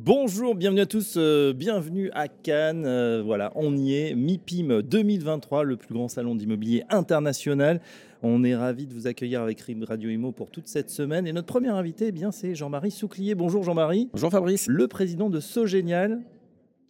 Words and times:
Bonjour, 0.00 0.54
bienvenue 0.54 0.82
à 0.82 0.86
tous, 0.86 1.14
euh, 1.16 1.52
bienvenue 1.52 2.08
à 2.14 2.28
Cannes. 2.28 2.84
Euh, 2.86 3.20
voilà, 3.20 3.50
on 3.56 3.76
y 3.76 3.96
est, 3.96 4.14
MIPIM 4.14 4.80
2023, 4.80 5.64
le 5.64 5.76
plus 5.76 5.92
grand 5.92 6.06
salon 6.06 6.36
d'immobilier 6.36 6.84
international. 6.88 7.80
On 8.22 8.44
est 8.44 8.54
ravi 8.54 8.86
de 8.86 8.94
vous 8.94 9.08
accueillir 9.08 9.42
avec 9.42 9.60
Radio 9.88 10.08
Imo 10.08 10.30
pour 10.30 10.52
toute 10.52 10.68
cette 10.68 10.90
semaine. 10.90 11.26
Et 11.26 11.32
notre 11.32 11.48
premier 11.48 11.70
invité, 11.70 12.06
eh 12.06 12.12
bien, 12.12 12.30
c'est 12.30 12.54
Jean-Marie 12.54 12.92
Souclier. 12.92 13.34
Bonjour 13.34 13.64
Jean-Marie. 13.64 14.08
Bonjour 14.12 14.30
Fabrice. 14.30 14.68
Le 14.68 14.86
président 14.86 15.30
de 15.30 15.40
Sogénial. 15.40 16.20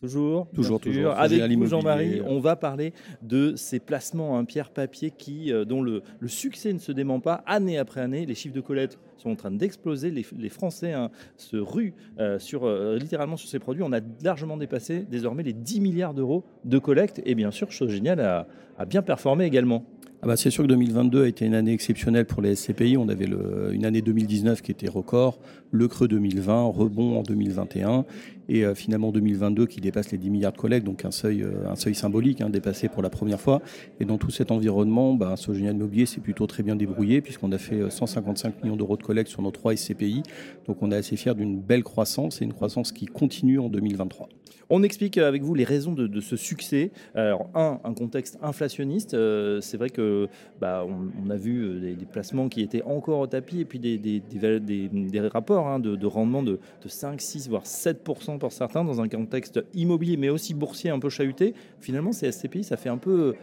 Toujours, 0.00 0.46
toujours, 0.54 0.80
toujours. 0.80 1.12
Avec 1.12 1.42
Jean-Marie, 1.66 2.20
on 2.24 2.38
va 2.38 2.54
parler 2.54 2.92
de 3.22 3.54
ces 3.56 3.80
placements 3.80 4.34
en 4.34 4.44
pierre-papier 4.44 5.10
qui, 5.10 5.52
euh, 5.52 5.64
dont 5.64 5.82
le, 5.82 6.02
succès 6.26 6.72
ne 6.72 6.78
se 6.78 6.92
dément 6.92 7.18
pas 7.18 7.42
année 7.46 7.78
après 7.78 8.00
année. 8.00 8.24
Les 8.24 8.36
chiffres 8.36 8.54
de 8.54 8.60
collecte 8.60 8.96
sont 9.16 9.30
en 9.30 9.34
train 9.34 9.50
d'exploser. 9.50 10.12
Les, 10.12 10.48
Français 10.50 10.92
hein, 10.92 11.10
se 11.36 11.56
ruent 11.56 11.94
euh, 12.20 12.38
sur, 12.38 12.64
euh, 12.64 12.96
littéralement 12.96 13.36
sur 13.36 13.48
ces 13.48 13.58
produits. 13.58 13.82
On 13.82 13.92
a 13.92 13.98
largement 14.22 14.56
dépassé 14.56 15.04
désormais 15.10 15.42
les 15.42 15.52
10 15.52 15.80
milliards 15.80 16.14
d'euros 16.14 16.44
de 16.64 16.78
collecte. 16.78 17.20
Et 17.24 17.34
bien 17.34 17.50
sûr, 17.50 17.72
chose 17.72 17.90
géniale, 17.90 18.20
a, 18.20 18.46
a 18.78 18.84
bien 18.84 19.02
performé 19.02 19.46
également. 19.46 19.84
Ah 20.20 20.26
bah 20.26 20.36
c'est 20.36 20.50
sûr 20.50 20.64
que 20.64 20.68
2022 20.68 21.22
a 21.22 21.28
été 21.28 21.46
une 21.46 21.54
année 21.54 21.72
exceptionnelle 21.72 22.24
pour 22.24 22.42
les 22.42 22.56
SCPI. 22.56 22.96
On 22.96 23.08
avait 23.08 23.26
le, 23.26 23.70
une 23.72 23.84
année 23.84 24.02
2019 24.02 24.62
qui 24.62 24.72
était 24.72 24.88
record, 24.88 25.38
le 25.70 25.86
creux 25.86 26.08
2020, 26.08 26.64
rebond 26.64 27.20
en 27.20 27.22
2021 27.22 28.04
et 28.48 28.64
euh, 28.64 28.74
finalement 28.74 29.12
2022 29.12 29.66
qui 29.66 29.80
dépasse 29.80 30.10
les 30.10 30.18
10 30.18 30.30
milliards 30.30 30.52
de 30.52 30.58
collègues, 30.58 30.84
donc 30.84 31.04
un 31.04 31.10
seuil, 31.10 31.42
euh, 31.42 31.68
un 31.68 31.76
seuil 31.76 31.94
symbolique 31.94 32.40
hein, 32.40 32.50
dépassé 32.50 32.88
pour 32.88 33.02
la 33.02 33.10
première 33.10 33.40
fois. 33.40 33.60
Et 34.00 34.04
dans 34.04 34.18
tout 34.18 34.30
cet 34.30 34.50
environnement, 34.50 35.14
bah, 35.14 35.36
Sogénial 35.36 35.74
Immobilier 35.74 36.06
s'est 36.06 36.20
plutôt 36.20 36.46
très 36.46 36.62
bien 36.62 36.76
débrouillé 36.76 37.20
puisqu'on 37.20 37.52
a 37.52 37.58
fait 37.58 37.90
155 37.90 38.48
euh, 38.48 38.62
millions 38.62 38.76
d'euros 38.76 38.96
de 38.96 39.02
collecte 39.02 39.30
sur 39.30 39.42
nos 39.42 39.50
trois 39.50 39.76
SCPI. 39.76 40.22
Donc 40.66 40.82
on 40.82 40.90
est 40.90 40.96
assez 40.96 41.16
fiers 41.16 41.34
d'une 41.34 41.60
belle 41.60 41.84
croissance 41.84 42.40
et 42.40 42.44
une 42.44 42.54
croissance 42.54 42.92
qui 42.92 43.06
continue 43.06 43.58
en 43.58 43.68
2023. 43.68 44.28
On 44.70 44.82
explique 44.82 45.16
avec 45.16 45.42
vous 45.42 45.54
les 45.54 45.64
raisons 45.64 45.92
de, 45.92 46.20
ce 46.20 46.36
succès. 46.36 46.90
Alors, 47.14 47.48
un, 47.54 47.80
un 47.84 47.94
contexte 47.94 48.38
inflationniste. 48.42 49.16
C'est 49.62 49.76
vrai 49.78 49.88
que 49.88 50.28
bah, 50.60 50.84
on, 50.86 51.30
a 51.30 51.36
vu 51.36 51.80
des, 51.80 52.04
placements 52.04 52.50
qui 52.50 52.60
étaient 52.60 52.82
encore 52.82 53.20
au 53.20 53.26
tapis 53.26 53.60
et 53.60 53.64
puis 53.64 53.78
des, 53.78 53.96
des, 53.96 55.28
rapports 55.28 55.68
hein, 55.68 55.78
de, 55.78 56.06
rendement 56.06 56.42
de, 56.42 56.58
5, 56.84 57.18
6, 57.18 57.48
voire 57.48 57.64
7% 57.64 58.37
pour 58.38 58.52
certains 58.52 58.84
dans 58.84 59.00
un 59.00 59.08
contexte 59.08 59.64
immobilier, 59.74 60.16
mais 60.16 60.28
aussi 60.28 60.54
boursier 60.54 60.90
un 60.90 60.98
peu 60.98 61.08
chahuté. 61.08 61.54
Finalement, 61.80 62.12
ces 62.12 62.30
SCPI, 62.32 62.64
ça 62.64 62.76
fait 62.76 62.88
un 62.88 62.98
peu 62.98 63.34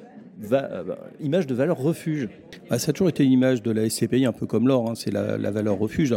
euh, 0.52 0.83
bah, 0.83 0.97
image 1.22 1.47
de 1.47 1.55
valeur 1.55 1.78
refuge 1.78 2.28
bah, 2.69 2.78
Ça 2.78 2.89
a 2.89 2.94
toujours 2.94 3.09
été 3.09 3.23
une 3.23 3.31
image 3.31 3.61
de 3.61 3.72
la 3.72 3.89
SCPI, 3.89 4.25
un 4.25 4.33
peu 4.33 4.45
comme 4.45 4.67
l'or. 4.67 4.89
Hein. 4.89 4.95
c'est 4.95 5.11
la, 5.11 5.52
valeur 5.52 5.78
refuge. 5.78 6.14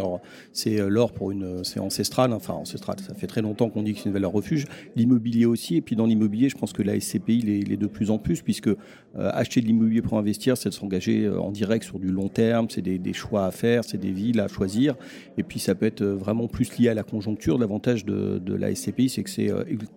C'est 0.52 0.80
euh, 0.80 0.88
l'or 0.88 1.12
pour 1.12 1.30
une, 1.30 1.64
c'est 1.64 1.78
ancestral. 1.78 2.32
Enfin, 2.32 2.54
ancestral. 2.54 2.96
Ça 3.00 3.14
fait 3.14 3.26
très 3.26 3.42
longtemps 3.42 3.70
qu'on 3.70 3.82
dit 3.82 3.94
que 3.94 4.00
c'est 4.00 4.06
une 4.06 4.12
valeur 4.12 4.32
refuge. 4.32 4.64
L'immobilier 4.96 5.46
aussi. 5.46 5.76
Et 5.76 5.80
puis 5.80 5.94
dans 5.94 6.06
l'immobilier, 6.06 6.48
je 6.48 6.56
pense 6.56 6.72
que 6.72 6.82
la 6.82 6.98
SCPI 6.98 7.62
l'est 7.66 7.76
de 7.76 7.86
plus 7.86 8.10
en 8.10 8.18
plus, 8.18 8.42
puisque 8.42 8.68
euh, 8.68 8.74
acheter 9.14 9.60
de 9.60 9.66
l'immobilier 9.66 10.02
pour 10.02 10.18
investir, 10.18 10.56
c'est 10.56 10.68
de 10.68 10.74
s'engager 10.74 11.28
en 11.28 11.50
direct 11.50 11.84
sur 11.84 11.98
du 11.98 12.08
long 12.08 12.28
terme. 12.28 12.66
C'est 12.70 12.82
des, 12.82 13.12
choix 13.12 13.46
à 13.46 13.50
faire, 13.50 13.84
c'est 13.84 13.98
des 13.98 14.10
villes 14.10 14.40
à 14.40 14.48
choisir. 14.48 14.96
Et 15.38 15.42
puis 15.42 15.60
ça 15.60 15.74
peut 15.74 15.86
être 15.86 16.04
vraiment 16.04 16.48
plus 16.48 16.76
lié 16.78 16.88
à 16.88 16.94
la 16.94 17.04
conjoncture. 17.04 17.58
L'avantage 17.58 18.04
de, 18.04 18.38
de 18.38 18.54
la 18.54 18.74
SCPI, 18.74 19.08
c'est 19.08 19.22
que 19.22 19.30
c'est 19.30 19.50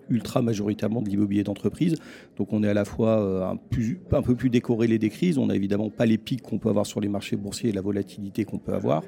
ultra 0.10 0.42
majoritairement 0.42 1.02
de 1.02 1.10
l'immobilier 1.10 1.44
d'entreprise. 1.44 1.96
Donc 2.38 2.54
on 2.54 2.64
est 2.64 2.70
à 2.70 2.74
la 2.74 2.86
fois 2.86 3.50
un 3.50 3.56
plus 3.56 4.00
un 4.18 4.22
peu 4.22 4.36
plus 4.36 4.50
décorrélé 4.50 4.98
des 4.98 5.10
crises. 5.10 5.38
On 5.38 5.48
n'a 5.48 5.56
évidemment 5.56 5.90
pas 5.90 6.06
les 6.06 6.18
pics 6.18 6.42
qu'on 6.42 6.58
peut 6.58 6.70
avoir 6.70 6.86
sur 6.86 7.00
les 7.00 7.08
marchés 7.08 7.36
boursiers 7.36 7.70
et 7.70 7.74
la 7.74 7.82
volatilité 7.82 8.46
qu'on 8.46 8.58
peut 8.58 8.74
avoir. 8.74 9.04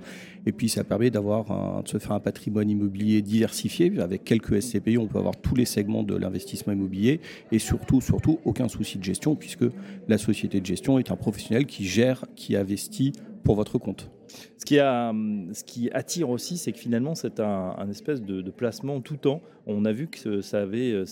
Et 0.45 0.51
puis 0.51 0.69
ça 0.69 0.83
permet 0.83 1.09
d'avoir 1.09 1.83
de 1.83 1.87
se 1.87 1.97
faire 1.97 2.13
un 2.13 2.19
patrimoine 2.19 2.69
immobilier 2.69 3.21
diversifié. 3.21 3.91
Avec 3.99 4.23
quelques 4.23 4.61
SCPI, 4.61 4.97
on 4.97 5.07
peut 5.07 5.19
avoir 5.19 5.35
tous 5.35 5.55
les 5.55 5.65
segments 5.65 6.03
de 6.03 6.15
l'investissement 6.15 6.73
immobilier 6.73 7.19
et 7.51 7.59
surtout, 7.59 8.01
surtout, 8.01 8.39
aucun 8.45 8.67
souci 8.67 8.97
de 8.97 9.03
gestion 9.03 9.35
puisque 9.35 9.65
la 10.07 10.17
société 10.17 10.59
de 10.59 10.65
gestion 10.65 10.99
est 10.99 11.11
un 11.11 11.15
professionnel 11.15 11.65
qui 11.65 11.85
gère, 11.85 12.25
qui 12.35 12.55
investit 12.55 13.13
pour 13.43 13.55
votre 13.55 13.77
compte. 13.77 14.09
Ce 14.57 14.65
qui, 14.65 14.79
a, 14.79 15.13
ce 15.51 15.63
qui 15.63 15.91
attire 15.91 16.29
aussi, 16.29 16.57
c'est 16.57 16.71
que 16.71 16.79
finalement, 16.79 17.15
c'est 17.15 17.39
un, 17.39 17.89
espèce 17.89 18.21
de, 18.21 18.49
placement 18.49 19.01
tout 19.01 19.17
temps. 19.17 19.41
On 19.67 19.85
a 19.85 19.91
vu 19.91 20.07
que 20.07 20.41
ça 20.41 20.61
avait, 20.61 21.05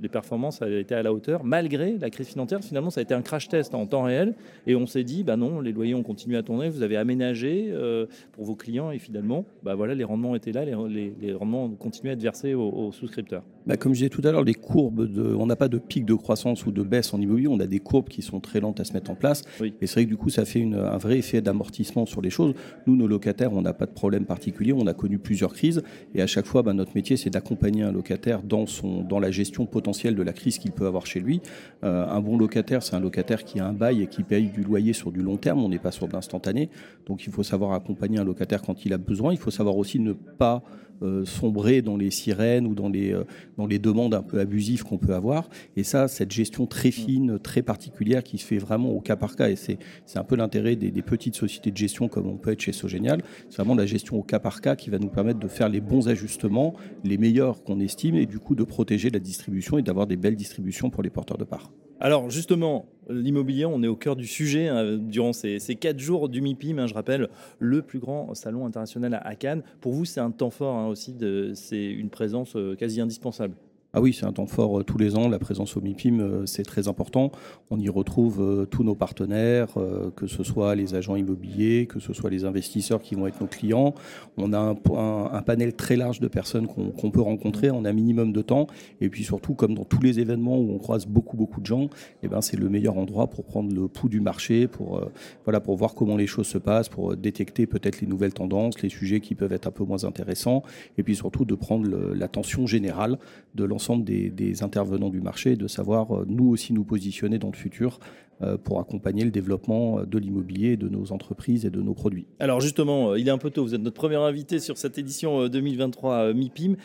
les 0.00 0.08
performances 0.08 0.62
avaient 0.62 0.80
été 0.80 0.94
à 0.94 1.02
la 1.02 1.12
hauteur, 1.12 1.44
malgré 1.44 1.96
la 1.98 2.10
crise 2.10 2.28
financière. 2.28 2.60
Finalement, 2.62 2.90
ça 2.90 3.00
a 3.00 3.02
été 3.02 3.14
un 3.14 3.22
crash 3.22 3.48
test 3.48 3.74
en 3.74 3.86
temps 3.86 4.02
réel. 4.02 4.34
Et 4.66 4.76
on 4.76 4.86
s'est 4.86 5.04
dit, 5.04 5.24
bah 5.24 5.36
non, 5.36 5.60
les 5.60 5.72
loyers 5.72 5.94
ont 5.94 6.02
continué 6.02 6.36
à 6.36 6.42
tourner, 6.42 6.68
vous 6.68 6.82
avez 6.82 6.96
aménagé 6.96 7.68
euh, 7.70 8.06
pour 8.32 8.44
vos 8.44 8.54
clients. 8.54 8.90
Et 8.90 8.98
finalement, 8.98 9.44
bah 9.62 9.74
voilà, 9.74 9.94
les 9.94 10.04
rendements 10.04 10.34
étaient 10.34 10.52
là, 10.52 10.64
les, 10.64 11.12
les, 11.20 11.32
rendements 11.32 11.64
ont 11.64 11.70
continué 11.70 12.10
à 12.10 12.12
être 12.14 12.22
versés 12.22 12.54
aux, 12.54 12.92
souscripteurs. 12.92 13.42
Bah 13.68 13.76
comme 13.76 13.92
je 13.92 13.98
disais 13.98 14.08
tout 14.08 14.22
à 14.24 14.32
l'heure, 14.32 14.44
les 14.44 14.54
courbes, 14.54 15.06
de, 15.06 15.34
on 15.34 15.44
n'a 15.44 15.54
pas 15.54 15.68
de 15.68 15.76
pic 15.76 16.06
de 16.06 16.14
croissance 16.14 16.64
ou 16.64 16.72
de 16.72 16.82
baisse 16.82 17.12
en 17.12 17.20
immobilier, 17.20 17.48
on 17.48 17.60
a 17.60 17.66
des 17.66 17.80
courbes 17.80 18.08
qui 18.08 18.22
sont 18.22 18.40
très 18.40 18.60
lentes 18.60 18.80
à 18.80 18.84
se 18.84 18.94
mettre 18.94 19.10
en 19.10 19.14
place. 19.14 19.42
Et 19.60 19.86
c'est 19.86 19.92
vrai 19.92 20.04
que 20.06 20.08
du 20.08 20.16
coup, 20.16 20.30
ça 20.30 20.46
fait 20.46 20.58
une, 20.58 20.76
un 20.76 20.96
vrai 20.96 21.18
effet 21.18 21.42
d'amortissement 21.42 22.06
sur 22.06 22.22
les 22.22 22.30
choses. 22.30 22.54
Nous, 22.86 22.96
nos 22.96 23.06
locataires, 23.06 23.52
on 23.52 23.60
n'a 23.60 23.74
pas 23.74 23.84
de 23.84 23.90
problème 23.90 24.24
particulier. 24.24 24.72
On 24.72 24.86
a 24.86 24.94
connu 24.94 25.18
plusieurs 25.18 25.52
crises. 25.52 25.82
Et 26.14 26.22
à 26.22 26.26
chaque 26.26 26.46
fois, 26.46 26.62
bah, 26.62 26.72
notre 26.72 26.92
métier, 26.94 27.18
c'est 27.18 27.28
d'accompagner 27.28 27.82
un 27.82 27.92
locataire 27.92 28.42
dans, 28.42 28.64
son, 28.64 29.02
dans 29.02 29.20
la 29.20 29.30
gestion 29.30 29.66
potentielle 29.66 30.14
de 30.14 30.22
la 30.22 30.32
crise 30.32 30.56
qu'il 30.56 30.72
peut 30.72 30.86
avoir 30.86 31.04
chez 31.04 31.20
lui. 31.20 31.42
Euh, 31.84 32.06
un 32.08 32.20
bon 32.22 32.38
locataire, 32.38 32.82
c'est 32.82 32.96
un 32.96 33.00
locataire 33.00 33.44
qui 33.44 33.60
a 33.60 33.66
un 33.66 33.74
bail 33.74 34.00
et 34.00 34.06
qui 34.06 34.22
paye 34.22 34.46
du 34.46 34.62
loyer 34.62 34.94
sur 34.94 35.12
du 35.12 35.20
long 35.20 35.36
terme. 35.36 35.62
On 35.62 35.68
n'est 35.68 35.78
pas 35.78 35.92
sur 35.92 36.08
de 36.08 36.14
l'instantané. 36.14 36.70
Donc 37.06 37.26
il 37.26 37.32
faut 37.34 37.42
savoir 37.42 37.74
accompagner 37.74 38.18
un 38.18 38.24
locataire 38.24 38.62
quand 38.62 38.86
il 38.86 38.94
a 38.94 38.98
besoin. 38.98 39.32
Il 39.32 39.38
faut 39.38 39.50
savoir 39.50 39.76
aussi 39.76 40.00
ne 40.00 40.14
pas 40.14 40.62
euh, 41.00 41.24
sombrer 41.24 41.80
dans 41.80 41.96
les 41.96 42.10
sirènes 42.10 42.66
ou 42.66 42.74
dans 42.74 42.88
les, 42.88 43.12
euh, 43.12 43.22
dans 43.58 43.66
les 43.66 43.78
demandes 43.78 44.14
un 44.14 44.22
peu 44.22 44.40
abusives 44.40 44.84
qu'on 44.84 44.96
peut 44.96 45.14
avoir. 45.14 45.50
Et 45.76 45.82
ça, 45.82 46.08
cette 46.08 46.30
gestion 46.30 46.66
très 46.66 46.90
fine, 46.90 47.38
très 47.38 47.60
particulière 47.60 48.22
qui 48.22 48.38
se 48.38 48.46
fait 48.46 48.56
vraiment 48.56 48.90
au 48.90 49.00
cas 49.00 49.16
par 49.16 49.36
cas, 49.36 49.50
et 49.50 49.56
c'est 49.56 49.78
un 50.14 50.24
peu 50.24 50.36
l'intérêt 50.36 50.76
des, 50.76 50.90
des, 50.90 51.02
petites 51.02 51.34
sociétés 51.34 51.70
de 51.70 51.76
gestion 51.76 52.08
comme 52.08 52.26
on 52.26 52.36
peut 52.36 52.52
être 52.52 52.60
chez 52.60 52.72
Sogénial, 52.72 53.22
c'est 53.50 53.56
vraiment 53.56 53.74
la 53.74 53.86
gestion 53.86 54.16
au 54.16 54.22
cas 54.22 54.38
par 54.38 54.60
cas 54.60 54.76
qui 54.76 54.88
va 54.88 54.98
nous 54.98 55.08
permettre 55.08 55.40
de 55.40 55.48
faire 55.48 55.68
les 55.68 55.80
bons 55.80 56.08
ajustements, 56.08 56.74
les 57.04 57.18
meilleurs 57.18 57.64
qu'on 57.64 57.80
estime, 57.80 58.14
et 58.14 58.26
du 58.26 58.38
coup 58.38 58.54
de 58.54 58.64
protéger 58.64 59.10
la 59.10 59.18
distribution 59.18 59.76
et 59.78 59.82
d'avoir 59.82 60.06
des 60.06 60.16
belles 60.16 60.36
distributions 60.36 60.90
pour 60.90 61.02
les 61.02 61.10
porteurs 61.10 61.38
de 61.38 61.44
parts. 61.44 61.72
Alors 62.00 62.30
justement, 62.30 62.86
l'immobilier, 63.08 63.64
on 63.64 63.82
est 63.82 63.88
au 63.88 63.96
cœur 63.96 64.14
du 64.14 64.26
sujet 64.26 64.68
hein, 64.68 64.96
durant 64.96 65.32
ces, 65.32 65.58
quatre 65.80 65.98
jours 65.98 66.28
du 66.28 66.40
MIPIM. 66.40 66.78
Hein, 66.78 66.86
je 66.86 66.94
rappelle, 66.94 67.28
le 67.58 67.82
plus 67.82 67.98
grand 67.98 68.34
salon 68.34 68.66
international 68.66 69.20
à, 69.24 69.34
Cannes. 69.34 69.62
Pour 69.80 69.92
vous, 69.92 70.04
c'est 70.04 70.20
un 70.20 70.30
temps 70.30 70.50
fort 70.50 70.76
hein, 70.76 70.86
aussi, 70.86 71.16
c'est 71.54 71.86
une 71.86 72.10
présence 72.10 72.54
euh, 72.56 72.76
quasi 72.76 73.00
indispensable. 73.00 73.54
Ah 73.98 74.00
oui, 74.00 74.12
c'est 74.12 74.26
un 74.26 74.32
temps 74.32 74.46
fort 74.46 74.78
euh, 74.78 74.84
tous 74.84 74.96
les 74.96 75.16
ans. 75.16 75.28
La 75.28 75.40
présence 75.40 75.76
au 75.76 75.80
MIPIM, 75.80 76.20
euh, 76.20 76.46
c'est 76.46 76.62
très 76.62 76.86
important. 76.86 77.32
On 77.72 77.80
y 77.80 77.88
retrouve 77.88 78.40
euh, 78.40 78.64
tous 78.64 78.84
nos 78.84 78.94
partenaires, 78.94 79.74
que 80.14 80.28
ce 80.28 80.44
soit 80.44 80.76
les 80.76 80.94
agents 80.94 81.16
immobiliers, 81.16 81.86
que 81.86 81.98
ce 81.98 82.12
soit 82.12 82.30
les 82.30 82.44
investisseurs 82.44 83.02
qui 83.02 83.16
vont 83.16 83.26
être 83.26 83.40
nos 83.40 83.48
clients. 83.48 83.94
On 84.36 84.52
a 84.52 84.58
un, 84.60 85.42
panel 85.42 85.74
très 85.74 85.96
large 85.96 86.20
de 86.20 86.28
personnes 86.28 86.68
qu'on 86.68 87.10
peut 87.10 87.20
rencontrer 87.20 87.70
en 87.70 87.84
un 87.84 87.92
minimum 87.92 88.32
de 88.32 88.40
temps. 88.40 88.68
Et 89.00 89.08
puis 89.08 89.24
surtout, 89.24 89.54
comme 89.54 89.74
dans 89.74 89.84
tous 89.84 90.00
les 90.00 90.20
événements 90.20 90.58
où 90.58 90.70
on 90.72 90.78
croise 90.78 91.06
beaucoup, 91.06 91.36
beaucoup 91.36 91.60
de 91.60 91.66
gens, 91.66 91.88
eh 92.22 92.28
ben, 92.28 92.40
c'est 92.40 92.56
le 92.56 92.68
meilleur 92.68 92.98
endroit 92.98 93.28
pour 93.28 93.44
prendre 93.44 93.74
le 93.74 93.88
pouls 93.88 94.08
du 94.08 94.20
marché, 94.20 94.68
pour, 94.68 95.02
voilà, 95.44 95.58
pour 95.58 95.76
voir 95.76 95.94
comment 95.94 96.16
les 96.16 96.28
choses 96.28 96.46
se 96.46 96.58
passent, 96.58 96.88
pour 96.88 97.16
détecter 97.16 97.66
peut-être 97.66 98.00
les 98.00 98.06
nouvelles 98.06 98.34
tendances, 98.34 98.80
les 98.80 98.90
sujets 98.90 99.20
qui 99.20 99.34
peuvent 99.34 99.52
être 99.52 99.66
un 99.66 99.72
peu 99.72 99.84
moins 99.84 100.04
intéressants. 100.04 100.62
Et 100.98 101.02
puis 101.02 101.16
surtout 101.16 101.44
de 101.44 101.54
prendre 101.56 101.88
l'attention 102.14 102.66
générale 102.66 103.18
de 103.54 103.64
l'ensemble 103.64 103.87
des, 103.96 104.62
intervenants 104.62 105.10
du 105.10 105.20
marché 105.20 105.56
de 105.56 105.68
savoir 105.68 106.12
euh, 106.12 106.24
nous 106.28 106.48
aussi 106.48 106.72
nous 106.72 106.84
positionner 106.84 107.38
dans 107.38 107.50
le 107.50 107.56
futur 107.56 108.00
euh, 108.40 108.56
pour 108.56 108.78
accompagner 108.78 109.24
le 109.24 109.30
développement 109.30 110.04
de 110.04 110.18
l'immobilier, 110.18 110.76
de 110.76 110.88
nos 110.88 111.12
entreprises 111.12 111.64
et 111.66 111.70
de 111.70 111.80
nos 111.80 111.94
produits. 111.94 112.26
Alors 112.38 112.60
justement, 112.60 113.10
euh, 113.10 113.18
il 113.18 113.26
est 113.26 113.32
un 113.32 113.38
peu 113.38 113.50
tôt, 113.50 113.64
vous 113.64 113.74
êtes 113.74 113.80
notre 113.80 113.96
premier 113.96 114.16
invité 114.16 114.60
sur 114.60 114.78
cette 114.78 114.98
édition 114.98 115.48
2023 115.48 116.34
MIPIM. 116.34 116.76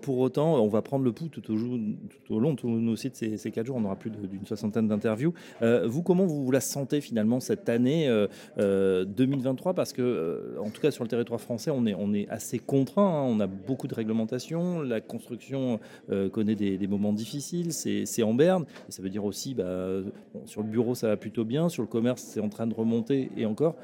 Pour 0.00 0.18
autant, 0.18 0.62
on 0.62 0.68
va 0.68 0.82
prendre 0.82 1.04
le 1.04 1.12
pouls 1.12 1.28
tout 1.28 1.42
au, 1.50 2.38
long 2.38 2.52
de 2.52 2.56
tous 2.56 2.68
nos 2.68 2.96
sites 2.96 3.16
ces, 3.16 3.36
ces 3.36 3.50
quatre 3.50 3.66
jours, 3.66 3.76
on 3.76 3.84
aura 3.84 3.96
plus 3.96 4.10
d'une 4.10 4.46
soixantaine 4.46 4.88
d'interviews. 4.88 5.32
Vous, 5.60 6.02
comment 6.02 6.26
vous 6.26 6.50
la 6.50 6.60
sentez 6.60 7.00
finalement 7.00 7.40
cette 7.40 7.68
année 7.68 8.08
2023 8.58 9.74
Parce 9.74 9.92
que, 9.92 10.56
en 10.60 10.70
tout 10.70 10.80
cas 10.80 10.90
sur 10.90 11.04
le 11.04 11.08
territoire 11.08 11.40
français, 11.40 11.70
on 11.70 11.86
est, 11.86 11.94
on 11.94 12.14
est 12.14 12.28
assez 12.28 12.58
contraint, 12.58 13.02
hein. 13.02 13.26
on 13.26 13.40
a 13.40 13.46
beaucoup 13.46 13.88
de 13.88 13.94
réglementations, 13.94 14.82
la 14.82 15.00
construction 15.00 15.80
connaît 16.32 16.56
des, 16.56 16.86
moments 16.86 17.12
difficiles, 17.12 17.72
c'est 17.72 18.22
en 18.22 18.34
berne. 18.34 18.64
Ça 18.88 19.02
veut 19.02 19.10
dire 19.10 19.24
aussi, 19.24 19.54
bah, 19.54 20.00
sur 20.46 20.62
le 20.62 20.68
bureau, 20.68 20.94
ça 20.94 21.08
va 21.08 21.16
plutôt 21.16 21.44
bien, 21.44 21.68
sur 21.68 21.82
le 21.82 21.88
commerce, 21.88 22.22
c'est 22.22 22.40
en 22.40 22.48
train 22.48 22.66
de 22.66 22.74
remonter 22.74 23.30
et 23.36 23.46
encore. 23.46 23.76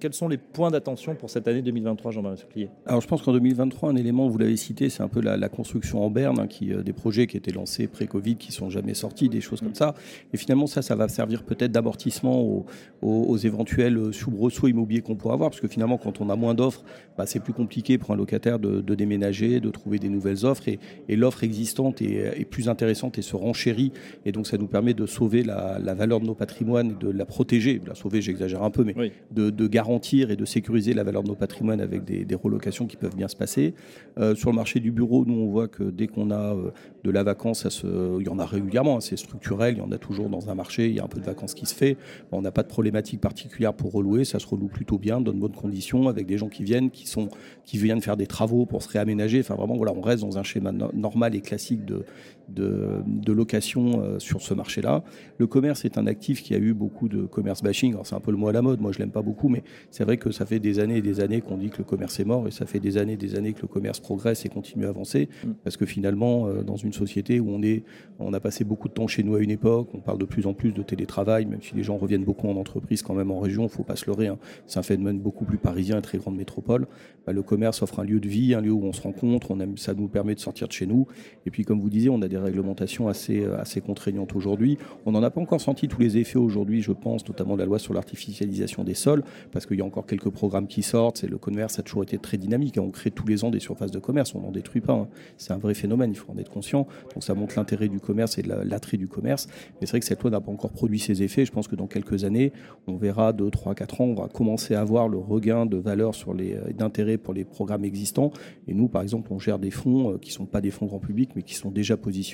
Quels 0.00 0.14
sont 0.14 0.28
les 0.28 0.38
points 0.38 0.70
d'attention 0.70 1.14
pour 1.14 1.30
cette 1.30 1.48
année 1.48 1.62
2023, 1.62 2.12
Jean-Marie 2.12 2.38
Souclier 2.38 2.68
Alors 2.86 3.00
je 3.00 3.06
pense 3.06 3.22
qu'en 3.22 3.32
2023, 3.32 3.90
un 3.90 3.96
élément, 3.96 4.28
vous 4.28 4.38
l'avez 4.38 4.56
cité, 4.56 4.88
c'est 4.88 5.02
un 5.02 5.08
peu 5.08 5.20
la, 5.20 5.48
construction 5.48 6.04
en 6.04 6.10
berne, 6.10 6.38
hein, 6.40 6.46
qui, 6.46 6.66
des 6.66 6.92
projets 6.92 7.26
qui 7.26 7.36
étaient 7.36 7.52
lancés 7.52 7.86
pré-Covid, 7.86 8.36
qui 8.36 8.52
sont 8.52 8.70
jamais 8.70 8.94
sortis, 8.94 9.28
des 9.28 9.40
choses 9.40 9.60
comme 9.60 9.74
ça. 9.74 9.94
Et 10.32 10.36
finalement, 10.36 10.66
ça, 10.66 10.82
ça 10.82 10.94
va 10.94 11.08
servir 11.08 11.44
peut-être 11.44 11.72
d'amortissement 11.72 12.40
aux, 12.40 12.66
aux, 13.02 13.36
éventuels 13.36 14.12
soubresauts 14.12 14.68
immobiliers 14.68 15.02
qu'on 15.02 15.16
pourrait 15.16 15.34
avoir, 15.34 15.50
parce 15.50 15.60
que 15.60 15.68
finalement, 15.68 15.98
quand 15.98 16.20
on 16.20 16.30
a 16.30 16.36
moins 16.36 16.54
d'offres, 16.54 16.84
bah, 17.16 17.26
c'est 17.26 17.40
plus 17.40 17.52
compliqué 17.52 17.98
pour 17.98 18.10
un 18.10 18.16
locataire 18.16 18.58
de, 18.58 18.94
déménager, 18.94 19.60
de 19.60 19.70
trouver 19.70 19.98
des 19.98 20.08
nouvelles 20.08 20.44
offres, 20.44 20.68
et, 20.68 21.16
l'offre 21.16 21.44
existante 21.44 22.02
est, 22.02 22.44
plus 22.44 22.68
intéressante 22.68 23.18
et 23.18 23.22
se 23.22 23.36
renchérit, 23.36 23.92
et 24.24 24.32
donc 24.32 24.46
ça 24.46 24.58
nous 24.58 24.66
permet 24.66 24.94
de 24.94 25.06
sauver 25.06 25.42
la, 25.42 25.78
valeur 25.94 26.20
de 26.20 26.26
nos 26.26 26.34
patrimoines, 26.34 26.96
de 26.98 27.10
la 27.10 27.24
protéger, 27.24 27.80
la 27.86 27.94
sauver, 27.94 28.20
j'exagère 28.20 28.62
un 28.62 28.70
peu, 28.70 28.84
mais 28.84 28.94
de, 29.30 29.65
garantir 29.66 30.30
et 30.30 30.36
de 30.36 30.44
sécuriser 30.44 30.94
la 30.94 31.04
valeur 31.04 31.22
de 31.22 31.28
nos 31.28 31.34
patrimoines 31.34 31.80
avec 31.80 32.04
des, 32.04 32.34
relocations 32.34 32.86
qui 32.86 32.96
peuvent 32.96 33.16
bien 33.16 33.28
se 33.28 33.36
passer. 33.36 33.74
Euh, 34.18 34.34
sur 34.34 34.50
le 34.50 34.56
marché 34.56 34.78
du 34.80 34.90
bureau, 34.90 35.24
nous, 35.24 35.34
on 35.34 35.46
voit 35.46 35.68
que 35.68 35.84
dès 35.84 36.06
qu'on 36.06 36.30
a 36.30 36.54
euh, 36.54 36.70
de 37.04 37.10
la 37.10 37.22
vacance, 37.22 37.66
il 37.84 38.26
y 38.26 38.28
en 38.28 38.38
a 38.38 38.44
régulièrement, 38.44 38.96
hein, 38.96 39.00
c'est 39.00 39.16
structurel, 39.16 39.76
il 39.76 39.78
y 39.78 39.80
en 39.80 39.92
a 39.92 39.98
toujours 39.98 40.28
dans 40.28 40.50
un 40.50 40.54
marché, 40.54 40.88
il 40.88 40.94
y 40.94 41.00
a 41.00 41.04
un 41.04 41.08
peu 41.08 41.20
de 41.20 41.24
vacances 41.24 41.54
qui 41.54 41.66
se 41.66 41.74
fait. 41.74 41.96
On 42.32 42.42
n'a 42.42 42.50
pas 42.50 42.62
de 42.62 42.68
problématique 42.68 43.20
particulière 43.20 43.72
pour 43.72 43.92
relouer, 43.92 44.24
ça 44.24 44.38
se 44.38 44.46
reloue 44.46 44.68
plutôt 44.68 44.98
bien, 44.98 45.20
dans 45.20 45.32
de 45.32 45.38
bonnes 45.38 45.52
conditions, 45.52 46.08
avec 46.08 46.26
des 46.26 46.38
gens 46.38 46.48
qui 46.48 46.64
viennent, 46.64 46.90
qui, 46.90 47.06
sont, 47.06 47.28
qui 47.64 47.78
viennent 47.78 48.02
faire 48.02 48.16
des 48.16 48.26
travaux 48.26 48.66
pour 48.66 48.82
se 48.82 48.88
réaménager. 48.88 49.40
Enfin, 49.40 49.54
vraiment, 49.54 49.76
voilà, 49.76 49.92
on 49.92 50.00
reste 50.00 50.22
dans 50.22 50.38
un 50.38 50.42
schéma 50.42 50.72
normal 50.72 51.34
et 51.34 51.40
classique 51.40 51.84
de, 51.84 52.04
de, 52.48 53.32
location 53.32 54.02
euh, 54.02 54.18
sur 54.18 54.40
ce 54.40 54.54
marché-là. 54.54 55.04
Le 55.38 55.46
commerce 55.46 55.84
est 55.84 55.98
un 55.98 56.06
actif 56.06 56.42
qui 56.42 56.54
a 56.54 56.58
eu 56.58 56.72
beaucoup 56.72 57.08
de 57.08 57.26
commerce 57.26 57.62
bashing. 57.62 57.94
c'est 58.04 58.14
un 58.14 58.20
peu 58.20 58.30
le 58.30 58.36
mot 58.36 58.48
à 58.48 58.52
la 58.52 58.62
mode, 58.62 58.80
moi 58.80 58.92
je 58.92 58.98
l'aime 58.98 59.10
pas 59.10 59.22
beaucoup, 59.22 59.48
mais 59.48 59.62
c'est 59.90 60.04
vrai 60.04 60.16
que 60.16 60.30
ça 60.30 60.46
fait 60.46 60.58
des 60.58 60.78
années 60.78 60.98
et 60.98 61.02
des 61.02 61.20
années 61.20 61.40
qu'on 61.40 61.58
dit 61.58 61.70
que 61.70 61.78
le 61.78 61.84
commerce 61.84 62.18
est 62.20 62.24
mort 62.24 62.46
et 62.48 62.50
ça 62.50 62.66
fait 62.66 62.80
des 62.80 62.96
années 62.96 63.14
et 63.14 63.18
des 63.18 63.34
années 63.34 63.52
que 63.52 63.62
le 63.62 63.68
commerce 63.68 64.00
progresse 64.00 64.44
et 64.46 64.48
continue 64.48 64.86
à 64.86 64.88
avancer. 64.88 65.28
Mm. 65.44 65.50
Parce 65.64 65.76
que 65.76 65.86
finalement, 65.86 66.46
euh, 66.46 66.62
dans 66.62 66.76
une 66.76 66.92
société 66.92 67.40
où 67.40 67.50
on 67.50 67.62
est, 67.62 67.84
on 68.18 68.32
a 68.32 68.40
passé 68.40 68.64
beaucoup 68.64 68.88
de 68.88 68.94
temps 68.94 69.06
chez 69.06 69.22
nous 69.22 69.34
à 69.34 69.40
une 69.40 69.50
époque, 69.50 69.88
on 69.92 70.00
parle 70.00 70.18
de 70.18 70.24
plus 70.24 70.46
en 70.46 70.54
plus 70.54 70.72
de 70.72 70.82
télétravail, 70.82 71.46
même 71.46 71.62
si 71.62 71.74
les 71.74 71.82
gens 71.82 71.96
reviennent 71.96 72.24
beaucoup 72.24 72.48
en 72.48 72.56
entreprise, 72.56 73.02
quand 73.02 73.14
même 73.14 73.30
en 73.30 73.40
région, 73.40 73.64
il 73.64 73.68
faut 73.68 73.82
pas 73.82 73.96
se 73.96 74.06
leurrer. 74.06 74.28
Hein. 74.28 74.38
C'est 74.66 74.78
un 74.78 74.82
phénomène 74.82 75.18
beaucoup 75.18 75.44
plus 75.44 75.58
parisien 75.58 75.98
et 75.98 76.02
très 76.02 76.18
grande 76.18 76.36
métropole. 76.36 76.86
Bah, 77.26 77.32
le 77.32 77.42
commerce 77.42 77.82
offre 77.82 78.00
un 78.00 78.04
lieu 78.04 78.20
de 78.20 78.28
vie, 78.28 78.54
un 78.54 78.60
lieu 78.60 78.72
où 78.72 78.84
on 78.84 78.92
se 78.92 79.02
rencontre, 79.02 79.50
on 79.50 79.60
aime, 79.60 79.76
ça 79.76 79.94
nous 79.94 80.08
permet 80.08 80.34
de 80.34 80.40
sortir 80.40 80.68
de 80.68 80.72
chez 80.72 80.86
nous. 80.86 81.06
Et 81.44 81.50
puis, 81.50 81.64
comme 81.64 81.80
vous 81.80 81.90
disiez, 81.90 82.10
on 82.10 82.22
a 82.22 82.28
des 82.28 82.35
réglementations 82.38 83.08
assez, 83.08 83.44
euh, 83.44 83.60
assez 83.60 83.80
contraignantes 83.80 84.34
aujourd'hui. 84.34 84.78
On 85.04 85.12
n'en 85.12 85.22
a 85.22 85.30
pas 85.30 85.40
encore 85.40 85.60
senti 85.60 85.88
tous 85.88 86.00
les 86.00 86.18
effets 86.18 86.38
aujourd'hui, 86.38 86.82
je 86.82 86.92
pense, 86.92 87.26
notamment 87.26 87.56
la 87.56 87.64
loi 87.64 87.78
sur 87.78 87.94
l'artificialisation 87.94 88.84
des 88.84 88.94
sols, 88.94 89.22
parce 89.52 89.66
qu'il 89.66 89.78
y 89.78 89.82
a 89.82 89.84
encore 89.84 90.06
quelques 90.06 90.30
programmes 90.30 90.66
qui 90.66 90.82
sortent. 90.82 91.18
C'est 91.18 91.30
le 91.30 91.38
commerce 91.38 91.78
a 91.78 91.82
toujours 91.82 92.02
été 92.02 92.18
très 92.18 92.36
dynamique. 92.36 92.78
On 92.78 92.90
crée 92.90 93.10
tous 93.10 93.26
les 93.26 93.44
ans 93.44 93.50
des 93.50 93.60
surfaces 93.60 93.90
de 93.90 93.98
commerce, 93.98 94.34
on 94.34 94.40
n'en 94.40 94.50
détruit 94.50 94.80
pas. 94.80 94.94
Hein. 94.94 95.08
C'est 95.36 95.52
un 95.52 95.58
vrai 95.58 95.74
phénomène, 95.74 96.10
il 96.10 96.16
faut 96.16 96.32
en 96.32 96.38
être 96.38 96.50
conscient. 96.50 96.86
Donc 97.14 97.22
ça 97.22 97.34
montre 97.34 97.54
l'intérêt 97.56 97.88
du 97.88 98.00
commerce 98.00 98.38
et 98.38 98.42
l'attrait 98.42 98.96
du 98.96 99.08
commerce. 99.08 99.48
Mais 99.80 99.86
c'est 99.86 99.90
vrai 99.90 100.00
que 100.00 100.06
cette 100.06 100.22
loi 100.22 100.30
n'a 100.30 100.40
pas 100.40 100.52
encore 100.52 100.72
produit 100.72 100.98
ses 100.98 101.22
effets. 101.22 101.44
Je 101.44 101.52
pense 101.52 101.68
que 101.68 101.76
dans 101.76 101.86
quelques 101.86 102.24
années, 102.24 102.52
on 102.86 102.96
verra 102.96 103.32
2, 103.32 103.50
3, 103.50 103.74
4 103.74 104.00
ans, 104.00 104.04
on 104.04 104.14
va 104.14 104.28
commencer 104.28 104.74
à 104.74 104.80
avoir 104.80 105.08
le 105.08 105.18
regain 105.18 105.66
de 105.66 105.76
valeur 105.76 106.14
sur 106.14 106.32
euh, 106.32 106.72
d'intérêt 106.72 107.18
pour 107.18 107.34
les 107.34 107.44
programmes 107.44 107.84
existants. 107.84 108.30
Et 108.68 108.74
nous, 108.74 108.88
par 108.88 109.02
exemple, 109.02 109.32
on 109.32 109.38
gère 109.38 109.58
des 109.58 109.70
fonds 109.70 110.12
euh, 110.12 110.18
qui 110.18 110.30
ne 110.30 110.34
sont 110.34 110.46
pas 110.46 110.60
des 110.60 110.70
fonds 110.70 110.86
grand 110.86 110.98
public, 110.98 111.30
mais 111.36 111.42
qui 111.42 111.54
sont 111.54 111.70
déjà 111.70 111.96
positionnés 111.96 112.25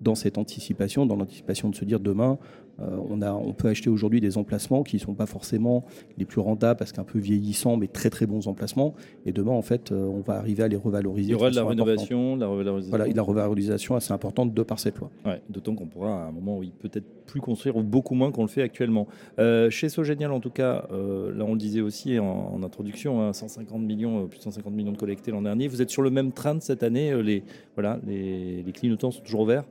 dans 0.00 0.14
cette 0.14 0.38
anticipation, 0.38 1.06
dans 1.06 1.16
l'anticipation 1.16 1.70
de 1.70 1.74
se 1.74 1.84
dire 1.84 2.00
demain, 2.00 2.38
euh, 2.80 2.98
on, 3.08 3.22
a, 3.22 3.32
on 3.32 3.52
peut 3.52 3.68
acheter 3.68 3.88
aujourd'hui 3.88 4.20
des 4.20 4.36
emplacements 4.36 4.82
qui 4.82 4.96
ne 4.96 5.00
sont 5.00 5.14
pas 5.14 5.26
forcément 5.26 5.84
les 6.18 6.24
plus 6.24 6.40
rentables 6.40 6.78
parce 6.78 6.92
qu'un 6.92 7.04
peu 7.04 7.18
vieillissants, 7.18 7.76
mais 7.76 7.86
très 7.86 8.10
très 8.10 8.26
bons 8.26 8.48
emplacements. 8.48 8.94
Et 9.24 9.32
demain, 9.32 9.52
en 9.52 9.62
fait, 9.62 9.92
euh, 9.92 10.04
on 10.04 10.20
va 10.20 10.34
arriver 10.34 10.62
à 10.62 10.68
les 10.68 10.76
revaloriser. 10.76 11.28
Il 11.28 11.32
y 11.32 11.34
aura 11.34 11.50
de 11.50 11.56
la 11.56 11.64
rénovation, 11.64 12.36
la 12.36 12.46
revalorisation. 12.46 12.96
Voilà, 12.96 13.12
la 13.12 13.22
revalorisation 13.22 13.96
assez 13.96 14.12
importante 14.12 14.52
de 14.52 14.62
par 14.62 14.78
cette 14.78 14.98
loi. 14.98 15.10
D'autant 15.48 15.74
qu'on 15.74 15.86
pourra 15.86 16.24
à 16.24 16.28
un 16.28 16.32
moment 16.32 16.58
où 16.58 16.62
il 16.62 16.72
peut-être 16.72 17.06
plus 17.26 17.40
construire 17.40 17.76
ou 17.76 17.82
beaucoup 17.82 18.14
moins 18.14 18.30
qu'on 18.30 18.42
le 18.42 18.48
fait 18.48 18.62
actuellement. 18.62 19.08
Euh, 19.38 19.70
chez 19.70 19.88
Sogénial, 19.88 20.30
en 20.30 20.40
tout 20.40 20.50
cas, 20.50 20.86
là 20.90 21.44
on 21.44 21.52
le 21.52 21.58
disait 21.58 21.80
aussi 21.80 22.18
en, 22.18 22.62
introduction, 22.62 23.32
150 23.32 23.74
hein, 23.74 23.82
millions, 23.82 24.26
plus 24.26 24.38
de 24.38 24.42
150 24.42 24.72
millions 24.72 24.92
de 24.92 24.98
collectés 24.98 25.30
l'an 25.30 25.42
dernier. 25.42 25.68
Vous 25.68 25.82
êtes 25.82 25.90
sur 25.90 26.02
le 26.02 26.10
même 26.10 26.32
train 26.32 26.54
de 26.54 26.60
cette 26.60 26.82
année. 26.82 27.22
les, 27.22 27.42
voilà, 27.74 27.98
les, 28.06 28.62
les 28.62 28.72
clignotants 28.72 29.10
toujours 29.22 29.40
ouverts 29.42 29.64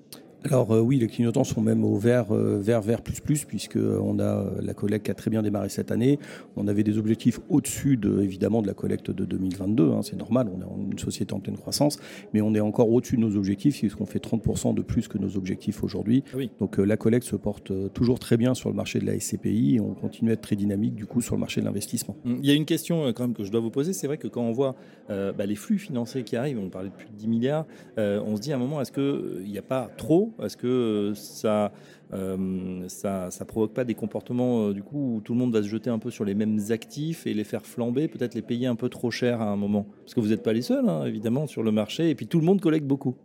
alors 0.46 0.72
euh, 0.72 0.80
oui, 0.80 0.98
les 1.00 1.08
clignotants 1.08 1.44
sont 1.44 1.62
même 1.62 1.84
au 1.84 1.98
vert, 1.98 2.28
euh, 2.32 2.60
vert, 2.60 2.82
vert 2.82 3.02
plus 3.02 3.20
plus, 3.20 3.46
puisque 3.46 3.78
on 3.78 4.20
a 4.20 4.46
la 4.62 4.74
collecte 4.74 5.06
qui 5.06 5.12
a 5.12 5.16
très 5.16 5.32
bien 5.32 5.42
démarré 5.42 5.70
cette 5.70 5.92
année. 5.92 6.20
On 6.56 6.68
avait 6.68 6.84
des 6.84 6.98
objectifs 6.98 7.40
au-dessus 7.50 7.98
de, 7.98 8.22
évidemment 8.22 8.62
de 8.62 8.68
la 8.68 8.74
collecte 8.74 9.10
de 9.10 9.26
2022, 9.26 9.92
hein, 9.92 10.02
c'est 10.04 10.16
normal, 10.16 10.50
on 10.54 10.62
est 10.62 10.92
une 10.92 11.00
société 11.00 11.34
en 11.34 11.40
pleine 11.40 11.58
croissance, 11.58 11.98
mais 12.34 12.42
on 12.42 12.54
est 12.54 12.60
encore 12.60 12.90
au-dessus 12.92 13.16
de 13.16 13.22
nos 13.22 13.36
objectifs, 13.36 13.80
puisqu'on 13.80 14.06
fait 14.06 14.24
30% 14.24 14.76
de 14.76 14.82
plus 14.82 15.08
que 15.08 15.18
nos 15.18 15.38
objectifs 15.38 15.84
aujourd'hui. 15.84 16.24
Ah 16.34 16.38
Donc 16.60 16.80
euh, 16.80 16.84
la 16.84 16.98
collecte 16.98 17.26
se 17.26 17.36
porte 17.36 17.72
toujours 17.94 18.20
très 18.20 18.38
bien 18.38 18.54
sur 18.54 18.70
le 18.70 18.76
marché 18.76 19.00
de 19.00 19.06
la 19.06 19.20
SCPI 19.20 19.76
et 19.76 19.80
on 19.80 19.94
continue 19.94 20.30
à 20.30 20.34
être 20.34 20.42
très 20.42 20.56
dynamique 20.56 20.96
du 20.96 21.06
coup 21.06 21.22
sur 21.22 21.36
le 21.36 21.40
marché 21.40 21.62
de 21.62 21.66
l'investissement. 21.66 22.16
Hum, 22.26 22.40
il 22.44 22.48
y 22.48 22.52
a 22.52 22.56
une 22.56 22.66
question 22.66 23.12
quand 23.14 23.24
même 23.24 23.34
que 23.34 23.44
je 23.44 23.52
dois 23.52 23.62
vous 23.62 23.72
poser, 23.72 23.94
c'est 23.94 24.08
vrai 24.08 24.18
que 24.18 24.28
quand 24.28 24.44
on 24.44 24.52
voit 24.52 24.76
bah, 25.10 25.46
les 25.46 25.56
flux 25.56 25.78
financiers 25.78 26.24
qui 26.24 26.36
arrivent, 26.36 26.60
on 26.60 26.70
parlait 26.70 26.90
de 26.90 26.96
plus 26.96 27.08
de 27.08 27.16
10 27.16 27.28
milliards, 27.28 27.66
on 27.98 28.36
se 28.36 28.42
dit 28.42 28.52
à 28.52 28.56
un 28.56 28.60
moment, 28.60 28.82
est-ce 28.82 28.92
qu'il 28.92 29.50
n'y 29.50 29.58
a 29.58 29.64
pas 29.64 29.90
trop 29.98 30.35
est-ce 30.44 30.58
que 30.58 30.68
euh, 30.68 31.14
ça, 31.16 31.72
euh, 32.14 32.88
ça, 32.88 33.32
ça 33.32 33.46
provoque 33.46 33.74
pas 33.74 33.84
des 33.84 33.96
comportements 33.96 34.68
euh, 34.68 34.74
du 34.74 34.84
coup 34.84 35.16
où 35.16 35.22
tout 35.22 35.34
le 35.34 35.40
monde 35.40 35.54
va 35.54 35.62
se 35.62 35.68
jeter 35.68 35.90
un 35.90 36.00
peu 36.00 36.12
sur 36.12 36.26
les 36.26 36.34
mêmes 36.34 36.60
actifs 36.70 37.28
et 37.28 37.34
les 37.34 37.44
faire 37.44 37.66
flamber, 37.66 38.08
peut-être 38.08 38.36
les 38.36 38.42
payer 38.42 38.68
un 38.68 38.76
peu 38.76 38.90
trop 38.90 39.12
cher 39.12 39.42
à 39.42 39.46
un 39.46 39.56
moment 39.56 39.86
Parce 40.02 40.14
que 40.14 40.20
vous 40.20 40.30
n'êtes 40.30 40.44
pas 40.44 40.54
les 40.54 40.62
seuls, 40.62 40.88
hein, 40.88 41.06
évidemment, 41.06 41.48
sur 41.48 41.64
le 41.64 41.72
marché, 41.72 42.10
et 42.10 42.16
puis 42.16 42.28
tout 42.28 42.40
le 42.40 42.46
monde 42.46 42.62
collecte 42.62 42.86
beaucoup. 42.86 43.16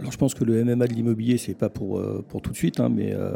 Alors 0.00 0.12
je 0.12 0.16
pense 0.16 0.32
que 0.32 0.44
le 0.44 0.64
MMA 0.64 0.86
de 0.86 0.94
l'immobilier, 0.94 1.36
c'est 1.36 1.52
pas 1.52 1.68
pour, 1.68 1.98
euh, 1.98 2.24
pour 2.26 2.40
tout 2.40 2.52
de 2.52 2.56
suite, 2.56 2.80
hein, 2.80 2.88
mais, 2.88 3.12
euh, 3.12 3.32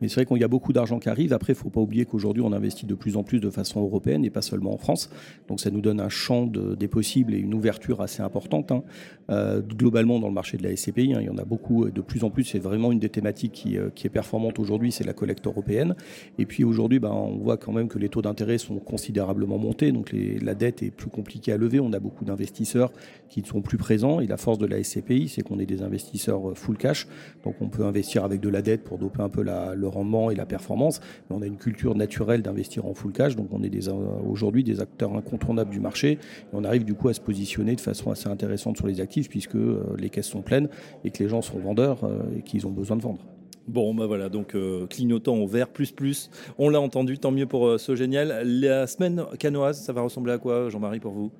mais 0.00 0.08
c'est 0.08 0.16
vrai 0.16 0.26
qu'il 0.26 0.36
y 0.36 0.44
a 0.44 0.48
beaucoup 0.48 0.74
d'argent 0.74 0.98
qui 0.98 1.08
arrive. 1.08 1.32
Après, 1.32 1.54
il 1.54 1.56
ne 1.56 1.62
faut 1.62 1.70
pas 1.70 1.80
oublier 1.80 2.04
qu'aujourd'hui, 2.04 2.42
on 2.42 2.52
investit 2.52 2.84
de 2.84 2.94
plus 2.94 3.16
en 3.16 3.22
plus 3.22 3.40
de 3.40 3.48
façon 3.48 3.80
européenne 3.80 4.22
et 4.22 4.28
pas 4.28 4.42
seulement 4.42 4.74
en 4.74 4.76
France. 4.76 5.08
Donc 5.48 5.60
ça 5.60 5.70
nous 5.70 5.80
donne 5.80 6.00
un 6.00 6.10
champ 6.10 6.46
des 6.46 6.88
possibles 6.88 7.32
et 7.32 7.38
une 7.38 7.54
ouverture 7.54 8.02
assez 8.02 8.22
importante. 8.22 8.72
Hein. 8.72 8.82
Euh, 9.30 9.62
globalement, 9.62 10.20
dans 10.20 10.28
le 10.28 10.34
marché 10.34 10.58
de 10.58 10.62
la 10.64 10.76
SCPI, 10.76 11.14
hein, 11.14 11.20
il 11.22 11.26
y 11.26 11.30
en 11.30 11.38
a 11.38 11.46
beaucoup 11.46 11.88
de 11.88 12.00
plus 12.02 12.24
en 12.24 12.30
plus. 12.30 12.44
C'est 12.44 12.58
vraiment 12.58 12.92
une 12.92 12.98
des 12.98 13.08
thématiques 13.08 13.52
qui, 13.52 13.78
qui 13.94 14.06
est 14.06 14.10
performante 14.10 14.58
aujourd'hui, 14.58 14.92
c'est 14.92 15.04
la 15.04 15.14
collecte 15.14 15.46
européenne. 15.46 15.94
Et 16.38 16.44
puis 16.44 16.62
aujourd'hui, 16.62 16.98
ben, 16.98 17.10
on 17.10 17.38
voit 17.38 17.56
quand 17.56 17.72
même 17.72 17.88
que 17.88 17.98
les 17.98 18.10
taux 18.10 18.20
d'intérêt 18.20 18.58
sont 18.58 18.76
considérablement 18.80 19.56
montés. 19.56 19.92
Donc 19.92 20.12
la 20.12 20.54
dette 20.54 20.82
est 20.82 20.90
plus 20.90 21.08
compliquée 21.08 21.52
à 21.52 21.56
lever. 21.56 21.80
On 21.80 21.94
a 21.94 22.00
beaucoup 22.00 22.26
d'investisseurs 22.26 22.92
qui 23.30 23.40
ne 23.40 23.46
sont 23.46 23.62
plus 23.62 23.78
présents. 23.78 24.20
Et 24.20 24.26
la 24.26 24.36
force 24.36 24.58
de 24.58 24.66
la 24.66 24.82
SCPI, 24.84 25.28
c'est 25.28 25.40
qu'on 25.40 25.58
est 25.58 25.64
des 25.64 25.80
investisseurs 25.82 26.01
investisseur 26.02 26.50
euh, 26.50 26.54
full 26.54 26.76
cash. 26.76 27.06
Donc 27.44 27.56
on 27.60 27.68
peut 27.68 27.84
investir 27.84 28.24
avec 28.24 28.40
de 28.40 28.48
la 28.48 28.62
dette 28.62 28.84
pour 28.84 28.98
doper 28.98 29.22
un 29.22 29.28
peu 29.28 29.42
le 29.42 29.88
rendement 29.88 30.30
et 30.30 30.34
la 30.34 30.46
performance. 30.46 31.00
Mais 31.30 31.36
on 31.36 31.42
a 31.42 31.46
une 31.46 31.56
culture 31.56 31.94
naturelle 31.94 32.42
d'investir 32.42 32.86
en 32.86 32.94
full 32.94 33.12
cash. 33.12 33.36
Donc 33.36 33.48
on 33.52 33.62
est 33.62 33.88
euh, 33.88 33.92
aujourd'hui 34.28 34.64
des 34.64 34.80
acteurs 34.80 35.14
incontournables 35.16 35.70
du 35.70 35.80
marché. 35.80 36.12
Et 36.12 36.18
on 36.52 36.64
arrive 36.64 36.84
du 36.84 36.94
coup 36.94 37.08
à 37.08 37.14
se 37.14 37.20
positionner 37.20 37.76
de 37.76 37.80
façon 37.80 38.10
assez 38.10 38.28
intéressante 38.28 38.76
sur 38.76 38.86
les 38.86 39.00
actifs 39.00 39.28
puisque 39.28 39.56
euh, 39.56 39.94
les 39.98 40.10
caisses 40.10 40.26
sont 40.26 40.42
pleines 40.42 40.68
et 41.04 41.10
que 41.10 41.22
les 41.22 41.28
gens 41.28 41.42
sont 41.42 41.58
vendeurs 41.58 41.98
et 42.36 42.42
qu'ils 42.42 42.66
ont 42.66 42.70
besoin 42.70 42.96
de 42.96 43.02
vendre. 43.02 43.20
Bon, 43.68 43.94
bah 43.94 44.06
voilà, 44.06 44.28
donc 44.28 44.56
clignotant 44.90 45.36
au 45.36 45.46
vert, 45.46 45.68
plus 45.68 45.92
plus. 45.92 46.30
On 46.58 46.68
l'a 46.68 46.80
entendu, 46.80 47.18
tant 47.18 47.30
mieux 47.30 47.46
pour 47.46 47.78
ce 47.78 47.94
génial. 47.94 48.42
La 48.44 48.88
semaine 48.88 49.24
canoise, 49.38 49.80
ça 49.80 49.92
va 49.92 50.02
ressembler 50.02 50.32
à 50.32 50.38
quoi, 50.38 50.68
Jean-Marie, 50.68 50.98
pour 50.98 51.12
vous? 51.12 51.30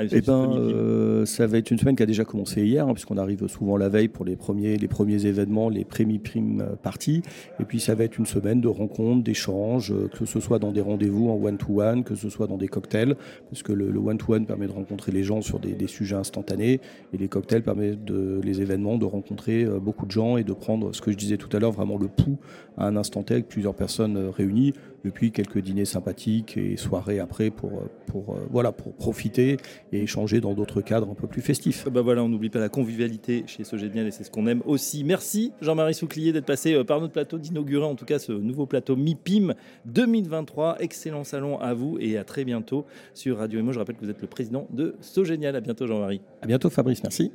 Ah, 0.00 0.04
eh 0.12 0.20
ben, 0.20 0.52
euh, 0.52 1.26
ça 1.26 1.48
va 1.48 1.58
être 1.58 1.72
une 1.72 1.78
semaine 1.78 1.96
qui 1.96 2.04
a 2.04 2.06
déjà 2.06 2.24
commencé 2.24 2.64
hier, 2.64 2.86
hein, 2.86 2.92
puisqu'on 2.92 3.16
arrive 3.16 3.48
souvent 3.48 3.76
la 3.76 3.88
veille 3.88 4.06
pour 4.06 4.24
les 4.24 4.36
premiers, 4.36 4.76
les 4.76 4.86
premiers 4.86 5.26
événements, 5.26 5.68
les 5.68 5.84
premi 5.84 6.20
prime 6.20 6.60
euh, 6.60 6.76
parties. 6.80 7.20
Et 7.58 7.64
puis 7.64 7.80
ça 7.80 7.96
va 7.96 8.04
être 8.04 8.16
une 8.16 8.24
semaine 8.24 8.60
de 8.60 8.68
rencontres, 8.68 9.24
d'échanges, 9.24 9.90
euh, 9.90 10.08
que 10.16 10.24
ce 10.24 10.38
soit 10.38 10.60
dans 10.60 10.70
des 10.70 10.82
rendez-vous 10.82 11.30
en 11.30 11.34
one-to-one, 11.34 12.04
que 12.04 12.14
ce 12.14 12.28
soit 12.28 12.46
dans 12.46 12.58
des 12.58 12.68
cocktails, 12.68 13.16
parce 13.50 13.64
que 13.64 13.72
le, 13.72 13.98
one-to-one 13.98 14.46
permet 14.46 14.68
de 14.68 14.72
rencontrer 14.72 15.10
les 15.10 15.24
gens 15.24 15.40
sur 15.40 15.58
des, 15.58 15.72
des, 15.72 15.88
sujets 15.88 16.14
instantanés, 16.14 16.80
et 17.12 17.16
les 17.18 17.26
cocktails 17.26 17.64
permettent 17.64 18.04
de, 18.04 18.40
les 18.44 18.62
événements 18.62 18.98
de 18.98 19.04
rencontrer 19.04 19.64
beaucoup 19.64 20.06
de 20.06 20.12
gens 20.12 20.36
et 20.36 20.44
de 20.44 20.52
prendre 20.52 20.94
ce 20.94 21.00
que 21.00 21.10
je 21.10 21.16
disais 21.16 21.38
tout 21.38 21.48
à 21.56 21.58
l'heure, 21.58 21.72
vraiment 21.72 21.98
le 21.98 22.06
pouls 22.06 22.38
à 22.76 22.86
un 22.86 22.94
instant 22.94 23.24
T 23.24 23.34
avec 23.34 23.48
plusieurs 23.48 23.74
personnes 23.74 24.28
réunies, 24.28 24.74
et 25.04 25.10
puis 25.10 25.32
quelques 25.32 25.58
dîners 25.58 25.84
sympathiques 25.84 26.56
et 26.56 26.76
soirées 26.76 27.20
après 27.20 27.50
pour, 27.50 27.82
pour, 28.06 28.36
voilà, 28.50 28.72
pour 28.72 28.94
profiter 28.94 29.56
et 29.92 30.02
échanger 30.02 30.40
dans 30.40 30.54
d'autres 30.54 30.80
cadres 30.80 31.10
un 31.10 31.14
peu 31.14 31.26
plus 31.26 31.42
festifs. 31.42 31.88
Bah 31.88 32.02
voilà, 32.02 32.22
on 32.24 32.28
n'oublie 32.28 32.50
pas 32.50 32.58
la 32.58 32.68
convivialité 32.68 33.44
chez 33.46 33.64
ce 33.64 33.76
génial 33.76 34.06
et 34.06 34.10
c'est 34.10 34.24
ce 34.24 34.30
qu'on 34.30 34.46
aime 34.46 34.62
aussi. 34.66 35.04
Merci 35.04 35.52
Jean-Marie 35.60 35.94
Souclier 35.94 36.32
d'être 36.32 36.46
passé 36.46 36.74
euh, 36.74 36.84
par 36.84 37.00
notre 37.00 37.12
plateau, 37.12 37.38
d'inaugurer 37.38 37.86
en 37.86 37.94
tout 37.94 38.04
cas 38.04 38.18
ce 38.18 38.32
nouveau 38.32 38.66
plateau 38.66 38.96
MIPIM 38.96 39.54
2023. 39.86 40.76
Excellent 40.80 41.24
salon 41.24 41.58
à 41.58 41.74
vous 41.74 41.98
et 42.00 42.18
à 42.18 42.24
très 42.24 42.44
bientôt 42.44 42.86
sur 43.14 43.38
Radio 43.38 43.60
Emo. 43.60 43.72
Je 43.72 43.78
rappelle 43.78 43.96
que 43.96 44.04
vous 44.04 44.10
êtes 44.10 44.20
le 44.20 44.28
président 44.28 44.66
de 44.70 44.96
Sogénial. 45.00 45.56
À 45.56 45.60
bientôt 45.60 45.86
Jean-Marie. 45.86 46.20
À 46.42 46.46
bientôt 46.46 46.70
Fabrice, 46.70 47.02
merci. 47.02 47.32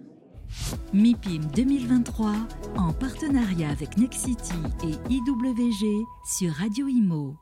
MIPIM 0.93 1.41
2023 1.55 2.33
en 2.77 2.93
partenariat 2.93 3.69
avec 3.69 3.97
Nexity 3.97 4.53
et 4.83 5.13
IWG 5.13 6.05
sur 6.25 6.51
Radio 6.53 6.87
Imo. 6.87 7.35